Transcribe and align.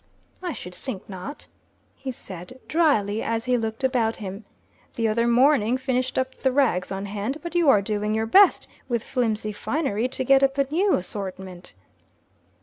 "I 0.41 0.53
should 0.53 0.73
think 0.73 1.07
not," 1.07 1.45
he 1.95 2.11
said, 2.11 2.59
drily, 2.67 3.21
as 3.21 3.45
he 3.45 3.55
looked 3.55 3.83
about 3.83 4.15
him. 4.15 4.45
"The 4.95 5.07
other 5.07 5.27
morning 5.27 5.77
finished 5.77 6.17
up 6.17 6.33
the 6.37 6.51
rags 6.51 6.91
on 6.91 7.05
hand 7.05 7.37
but 7.43 7.53
you 7.53 7.69
are 7.69 7.83
doing 7.83 8.15
your 8.15 8.25
best, 8.25 8.67
with 8.89 9.03
flimsy 9.03 9.51
finery, 9.51 10.07
to 10.07 10.23
get 10.23 10.41
up 10.41 10.57
a 10.57 10.63
new 10.73 10.95
assortment." 10.95 11.75